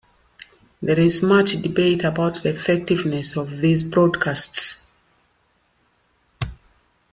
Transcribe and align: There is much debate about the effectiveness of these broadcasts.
There 0.81 0.97
is 0.99 1.21
much 1.21 1.61
debate 1.61 2.03
about 2.03 2.41
the 2.41 2.49
effectiveness 2.49 3.37
of 3.37 3.57
these 3.59 3.83
broadcasts. 3.83 4.87